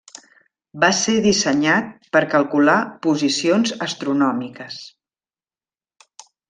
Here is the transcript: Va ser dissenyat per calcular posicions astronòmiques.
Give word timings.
Va 0.83 0.87
ser 0.99 1.13
dissenyat 1.25 1.91
per 2.17 2.23
calcular 2.33 2.79
posicions 3.05 3.77
astronòmiques. 3.91 4.83